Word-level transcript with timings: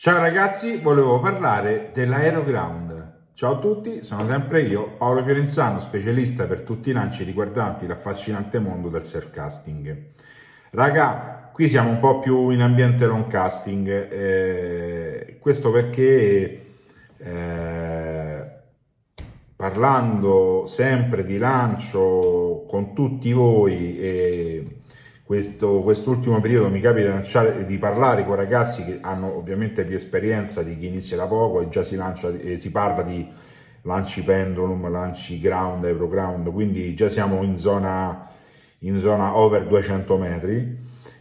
Ciao 0.00 0.20
ragazzi, 0.20 0.76
volevo 0.76 1.18
parlare 1.18 1.90
dell'Aeroground. 1.92 3.30
Ciao 3.32 3.54
a 3.56 3.58
tutti, 3.58 4.04
sono 4.04 4.24
sempre 4.26 4.62
io, 4.62 4.92
Paolo 4.96 5.24
Fiorenzano, 5.24 5.80
specialista 5.80 6.46
per 6.46 6.60
tutti 6.60 6.90
i 6.90 6.92
lanci 6.92 7.24
riguardanti 7.24 7.84
l'affascinante 7.84 8.60
mondo 8.60 8.90
del 8.90 9.02
surfcasting. 9.02 10.10
Raga, 10.70 11.50
qui 11.52 11.66
siamo 11.66 11.90
un 11.90 11.98
po' 11.98 12.20
più 12.20 12.50
in 12.50 12.60
ambiente 12.60 13.06
long 13.06 13.26
casting, 13.26 13.88
eh, 13.88 15.36
questo 15.40 15.72
perché 15.72 16.66
eh, 17.16 18.46
parlando 19.56 20.62
sempre 20.64 21.24
di 21.24 21.38
lancio 21.38 22.64
con 22.68 22.94
tutti 22.94 23.32
voi 23.32 23.98
e 23.98 24.78
questo, 25.28 25.82
quest'ultimo 25.82 26.40
periodo 26.40 26.70
mi 26.70 26.80
capita 26.80 27.52
di 27.66 27.76
parlare 27.76 28.24
con 28.24 28.34
ragazzi 28.34 28.82
che 28.82 28.98
hanno 29.02 29.36
ovviamente 29.36 29.84
più 29.84 29.94
esperienza 29.94 30.62
di 30.62 30.78
chi 30.78 30.86
inizia 30.86 31.18
da 31.18 31.26
poco 31.26 31.60
e 31.60 31.68
già 31.68 31.82
si, 31.82 31.96
lancia, 31.96 32.30
eh, 32.30 32.58
si 32.58 32.70
parla 32.70 33.02
di 33.02 33.28
lanci 33.82 34.22
pendulum, 34.22 34.90
lanci 34.90 35.38
ground, 35.38 35.84
aeroground, 35.84 36.50
quindi 36.50 36.94
già 36.94 37.10
siamo 37.10 37.42
in 37.42 37.58
zona, 37.58 38.26
in 38.78 38.98
zona 38.98 39.36
over 39.36 39.66
200 39.66 40.16
metri. 40.16 40.78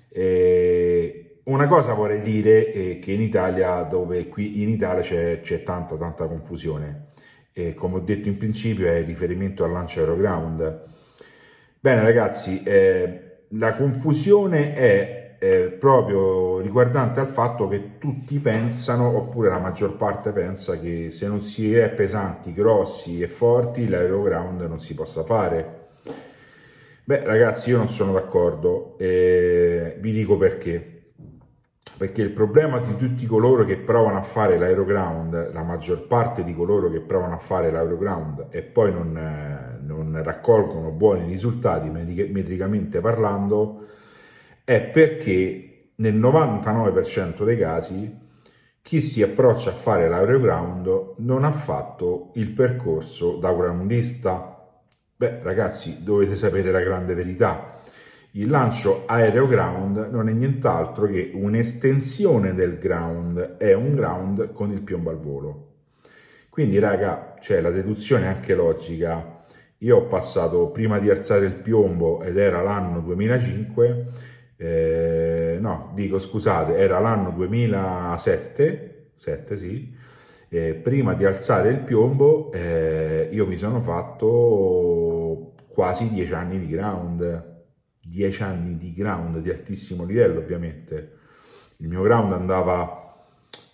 E 0.08 1.40
una 1.44 1.68
cosa 1.68 1.92
vorrei 1.92 2.22
dire 2.22 2.72
è 2.72 3.00
che 3.00 3.12
in 3.12 3.22
Italia, 3.22 3.82
dove 3.82 4.30
qui 4.30 4.64
in 4.64 4.70
Italia 4.70 5.02
c'è, 5.02 5.42
c'è 5.42 5.64
tanta 5.64 5.98
tanta 5.98 6.28
confusione, 6.28 7.08
e 7.52 7.74
come 7.74 7.96
ho 7.96 8.00
detto 8.00 8.30
in 8.30 8.38
principio 8.38 8.88
è 8.88 9.04
riferimento 9.04 9.66
al 9.66 9.72
lancio 9.72 10.00
aeroground. 10.00 10.86
Bene 11.82 12.02
ragazzi, 12.02 12.64
eh, 12.64 13.27
la 13.50 13.76
confusione 13.76 14.74
è 14.74 15.38
eh, 15.40 15.76
proprio 15.80 16.60
riguardante 16.60 17.20
al 17.20 17.28
fatto 17.28 17.68
che 17.68 17.98
tutti 17.98 18.40
pensano, 18.40 19.16
oppure 19.16 19.50
la 19.50 19.60
maggior 19.60 19.96
parte 19.96 20.32
pensa, 20.32 20.80
che 20.80 21.12
se 21.12 21.28
non 21.28 21.42
si 21.42 21.74
è 21.74 21.90
pesanti, 21.90 22.54
grossi 22.54 23.22
e 23.22 23.28
forti, 23.28 23.88
l'aeroground 23.88 24.62
non 24.62 24.80
si 24.80 24.94
possa 24.96 25.24
fare. 25.24 25.86
Beh, 27.04 27.24
ragazzi, 27.24 27.70
io 27.70 27.78
non 27.78 27.90
sono 27.90 28.14
d'accordo 28.14 28.98
e 28.98 29.96
vi 30.00 30.12
dico 30.12 30.38
perché. 30.38 30.96
Perché 31.98 32.22
il 32.22 32.32
problema 32.32 32.80
di 32.80 32.96
tutti 32.96 33.26
coloro 33.26 33.66
che 33.66 33.78
provano 33.78 34.20
a 34.20 34.22
fare 34.22 34.58
l'aeroground, 34.58 35.52
la 35.52 35.64
maggior 35.64 36.06
parte 36.06 36.44
di 36.44 36.54
coloro 36.54 36.92
che 36.92 37.00
provano 37.00 37.34
a 37.34 37.40
fare 37.40 37.72
l'aeroground 37.72 38.48
e 38.52 38.62
poi 38.62 38.92
non, 38.92 39.77
non 40.04 40.22
raccolgono 40.24 40.92
buoni 40.92 41.28
risultati 41.28 41.90
metricamente 41.90 43.00
parlando 43.02 43.86
è 44.64 44.82
perché 44.82 45.92
nel 45.96 46.16
99% 46.16 47.44
dei 47.44 47.58
casi 47.58 48.26
chi 48.82 49.02
si 49.02 49.22
approccia 49.22 49.72
a 49.72 49.74
fare 49.74 50.08
l'aeroground 50.08 51.16
non 51.18 51.44
ha 51.44 51.52
fatto 51.52 52.32
il 52.36 52.52
percorso 52.52 53.38
da 53.38 53.54
groundista. 53.54 54.66
Beh 55.16 55.40
ragazzi 55.42 56.04
dovete 56.04 56.36
sapere 56.36 56.72
la 56.72 56.80
grande 56.80 57.14
verità. 57.14 57.82
Il 58.32 58.50
lancio 58.50 59.04
aeroground 59.06 60.10
non 60.12 60.30
è 60.30 60.32
nient'altro 60.32 61.08
che 61.08 61.32
un'estensione 61.34 62.54
del 62.54 62.78
ground, 62.78 63.58
è 63.58 63.74
un 63.74 63.96
ground 63.96 64.52
con 64.52 64.72
il 64.72 64.82
piombo 64.84 65.10
al 65.10 65.20
volo. 65.20 65.68
Quindi 66.50 66.80
raga, 66.80 67.36
c'è 67.40 67.62
la 67.62 67.72
deduzione 67.72 68.28
anche 68.28 68.54
logica 68.54 69.37
io 69.80 69.98
ho 69.98 70.06
passato 70.06 70.70
prima 70.70 71.00
di 71.00 71.10
alzare 71.10 71.46
il 71.46 71.54
piombo 71.54 72.22
ed 72.22 72.38
era 72.38 72.62
l'anno 72.62 73.02
2005, 73.02 74.06
eh, 74.58 75.58
no, 75.62 75.92
dico 75.94 76.18
scusate, 76.18 76.78
era 76.78 77.00
l'anno 77.00 77.32
2007, 77.32 79.12
7, 79.16 79.58
sì, 79.58 79.96
eh, 80.50 80.74
prima 80.76 81.14
di 81.14 81.26
alzare 81.26 81.70
il 81.70 81.80
piombo 81.80 82.52
eh, 82.54 83.30
io 83.32 83.46
mi 83.46 83.58
sono 83.58 83.82
fatto 83.82 85.54
quasi 85.68 86.10
10 86.10 86.34
anni 86.34 86.60
di 86.60 86.68
ground, 86.68 87.56
10 88.02 88.44
anni 88.44 88.78
di 88.78 88.94
ground 88.94 89.40
di 89.40 89.50
altissimo 89.50 90.06
livello 90.06 90.40
ovviamente. 90.40 91.12
Il 91.78 91.88
mio 91.90 92.02
ground 92.02 92.34
andava 92.34 93.26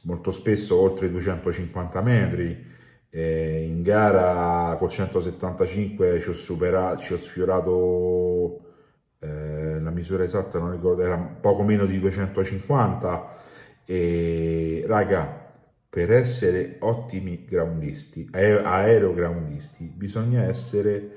molto 0.02 0.31
spesso 0.31 0.78
oltre 0.81 1.06
i 1.06 1.12
250 1.12 2.02
metri, 2.02 2.72
eh, 3.16 3.63
in 3.63 3.84
gara 3.84 4.75
col 4.79 4.90
175 4.90 6.19
ci 6.19 6.29
ho 6.29 6.34
superato, 6.34 7.00
ci 7.00 7.13
ho 7.13 7.18
sfiorato 7.18 8.59
eh, 9.19 9.79
la 9.79 9.91
misura 9.91 10.24
esatta, 10.24 10.57
non 10.57 10.72
ricordo, 10.72 11.03
era 11.03 11.18
poco 11.18 11.62
meno 11.62 11.85
di 11.85 12.00
250 12.00 13.35
e 13.85 14.84
raga, 14.88 15.52
per 15.88 16.12
essere 16.12 16.78
ottimi 16.79 17.46
groundisti, 17.46 18.28
aerogroundisti, 18.31 19.94
bisogna 19.96 20.46
essere 20.46 21.12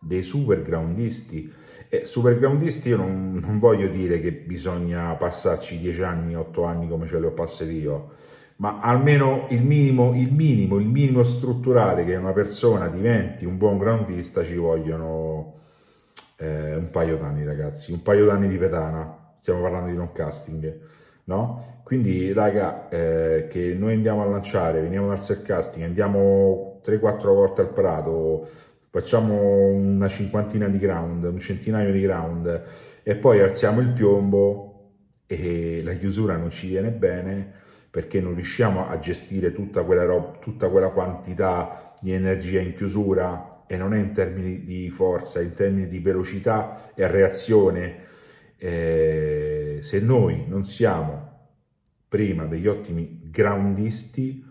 dei 0.00 0.24
super 0.24 0.62
groundisti. 0.62 1.52
E 1.88 2.04
super 2.04 2.36
groundisti 2.36 2.88
io 2.88 2.96
non, 2.96 3.34
non 3.40 3.60
voglio 3.60 3.86
dire 3.86 4.18
che 4.20 4.32
bisogna 4.32 5.14
passarci 5.14 5.78
10 5.78 6.02
anni, 6.02 6.34
8 6.34 6.64
anni 6.64 6.88
come 6.88 7.06
ce 7.06 7.20
li 7.20 7.26
ho 7.26 7.30
passati 7.30 7.78
io, 7.78 8.14
ma 8.56 8.78
almeno 8.80 9.46
il 9.50 9.62
minimo, 9.62 10.14
il 10.14 10.32
minimo, 10.32 10.78
il 10.78 10.86
minimo 10.86 11.22
strutturale 11.22 12.04
che 12.04 12.16
una 12.16 12.32
persona 12.32 12.88
diventi 12.88 13.44
un 13.44 13.58
buon 13.58 13.76
groundista 13.76 14.42
ci 14.42 14.56
vogliono 14.56 15.54
eh, 16.36 16.74
un 16.74 16.88
paio 16.90 17.18
d'anni 17.18 17.44
ragazzi, 17.44 17.92
un 17.92 18.02
paio 18.02 18.24
d'anni 18.24 18.48
di 18.48 18.56
pedana, 18.56 19.34
stiamo 19.40 19.60
parlando 19.60 19.90
di 19.90 19.96
non 19.96 20.12
casting, 20.12 20.78
no? 21.24 21.80
Quindi 21.82 22.32
raga, 22.32 22.88
eh, 22.88 23.46
che 23.48 23.74
noi 23.74 23.94
andiamo 23.94 24.22
a 24.22 24.26
lanciare, 24.26 24.80
veniamo 24.80 25.08
dal 25.08 25.20
surcasting, 25.20 25.84
andiamo 25.84 26.80
3-4 26.84 27.26
volte 27.26 27.60
al 27.60 27.70
prato, 27.72 28.48
facciamo 28.90 29.66
una 29.66 30.08
cinquantina 30.08 30.68
di 30.68 30.78
ground, 30.78 31.24
un 31.24 31.38
centinaio 31.38 31.92
di 31.92 32.00
ground 32.00 32.62
e 33.02 33.16
poi 33.16 33.40
alziamo 33.40 33.80
il 33.80 33.90
piombo 33.90 34.94
e 35.26 35.82
la 35.84 35.92
chiusura 35.92 36.36
non 36.36 36.50
ci 36.50 36.68
viene 36.68 36.90
bene, 36.90 37.52
perché 37.96 38.20
non 38.20 38.34
riusciamo 38.34 38.90
a 38.90 38.98
gestire 38.98 39.52
tutta 39.52 39.82
quella, 39.82 40.04
roba, 40.04 40.36
tutta 40.38 40.68
quella 40.68 40.90
quantità 40.90 41.94
di 41.98 42.12
energia 42.12 42.60
in 42.60 42.74
chiusura 42.74 43.64
e 43.66 43.78
non 43.78 43.94
è 43.94 43.98
in 43.98 44.12
termini 44.12 44.64
di 44.64 44.90
forza, 44.90 45.40
è 45.40 45.42
in 45.42 45.54
termini 45.54 45.86
di 45.86 45.98
velocità 46.00 46.92
e 46.94 47.06
reazione. 47.06 48.04
Eh, 48.58 49.78
se 49.80 50.00
noi 50.00 50.44
non 50.46 50.64
siamo 50.64 51.54
prima 52.06 52.44
degli 52.44 52.66
ottimi 52.66 53.30
groundisti, 53.30 54.44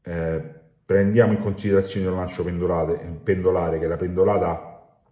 eh, 0.00 0.42
prendiamo 0.86 1.34
in 1.34 1.38
considerazione 1.38 2.06
il 2.06 2.14
lancio 2.14 2.44
pendolare, 2.44 3.78
che 3.78 3.86
la 3.86 3.96
pendolata 3.98 5.02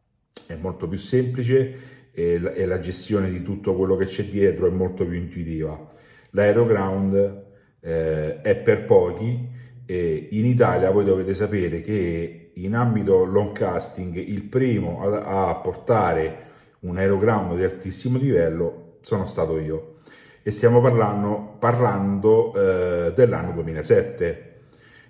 è 0.47 0.55
molto 0.55 0.89
più 0.89 0.97
semplice 0.97 2.13
e 2.13 2.65
la 2.65 2.79
gestione 2.79 3.29
di 3.29 3.43
tutto 3.43 3.77
quello 3.77 3.97
che 3.97 4.07
c'è 4.07 4.25
dietro 4.25 4.67
è 4.67 4.71
molto 4.71 5.05
più 5.05 5.19
intuitiva 5.19 5.99
l'aeroground 6.31 7.45
eh, 7.81 8.41
è 8.41 8.57
per 8.57 8.85
pochi 8.85 9.49
e 9.87 10.29
in 10.31 10.47
Italia 10.47 10.91
voi 10.91 11.05
dovete 11.05 11.35
sapere 11.35 11.81
che 11.83 12.53
in 12.55 12.75
ambito 12.75 13.25
long 13.25 13.53
casting 13.53 14.15
il 14.17 14.45
primo 14.45 15.03
a, 15.03 15.49
a 15.49 15.55
portare 15.57 16.49
un 16.81 16.97
aeroground 16.97 17.57
di 17.57 17.65
altissimo 17.65 18.19
livello 18.19 18.99
sono 19.01 19.27
stato 19.27 19.59
io. 19.59 19.97
E 20.43 20.51
stiamo 20.51 20.81
parlando, 20.81 21.57
parlando 21.59 22.55
eh, 22.55 23.13
dell'anno 23.13 23.53
2007 23.53 24.51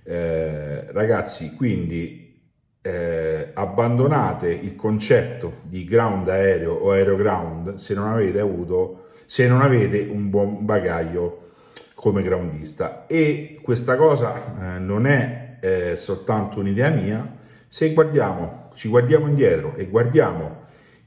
eh, 0.03 0.91
ragazzi 0.93 1.55
quindi 1.55 2.43
eh, 2.83 3.51
abbandonate 3.53 4.49
il 4.49 4.75
concetto 4.75 5.59
di 5.63 5.85
ground 5.85 6.29
aereo 6.29 6.73
o 6.73 6.93
aeroground 6.93 7.75
se 7.75 7.95
non 7.95 8.09
avete 8.09 8.41
avuto 8.41 9.10
se 9.31 9.47
non 9.47 9.61
avete 9.61 10.09
un 10.11 10.29
buon 10.29 10.65
bagaglio 10.65 11.53
come 11.95 12.21
groundista. 12.21 13.07
E 13.07 13.61
questa 13.63 13.95
cosa 13.95 14.35
eh, 14.75 14.79
non 14.81 15.07
è 15.07 15.59
eh, 15.61 15.95
soltanto 15.95 16.59
un'idea 16.59 16.91
mia, 16.91 17.37
se 17.69 17.93
guardiamo, 17.93 18.71
ci 18.75 18.89
guardiamo 18.89 19.29
indietro 19.29 19.77
e 19.77 19.87
guardiamo 19.87 20.65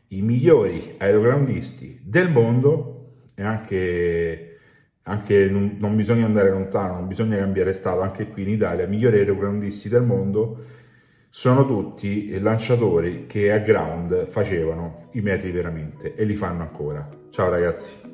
i 0.07 0.21
migliori 0.21 0.95
aerogroundisti 0.99 1.99
del 2.01 2.31
mondo, 2.31 3.09
e 3.35 3.43
anche, 3.43 4.57
anche 5.03 5.49
non, 5.49 5.75
non, 5.77 5.93
bisogna 5.97 6.23
andare 6.23 6.49
lontano, 6.49 6.93
non 6.93 7.07
bisogna 7.09 7.35
cambiare 7.35 7.73
stato, 7.73 7.99
anche 7.99 8.29
qui 8.29 8.43
in 8.43 8.51
Italia, 8.51 8.85
i 8.85 8.89
migliori 8.89 9.17
aerogroundisti 9.17 9.89
del 9.89 10.03
mondo 10.03 10.63
sono 11.27 11.65
tutti 11.65 12.39
lanciatori 12.39 13.25
che 13.27 13.51
a 13.51 13.57
ground 13.57 14.27
facevano 14.27 15.09
i 15.11 15.19
metri 15.19 15.51
veramente 15.51 16.15
e 16.15 16.23
li 16.23 16.35
fanno 16.35 16.61
ancora. 16.61 17.05
Ciao 17.29 17.49
ragazzi! 17.49 18.12